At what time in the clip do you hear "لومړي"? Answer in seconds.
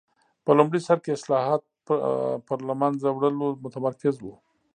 0.57-0.79